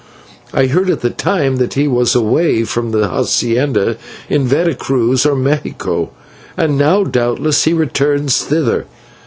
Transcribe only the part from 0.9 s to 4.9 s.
the time that he was away from the /hacienda/ in Vera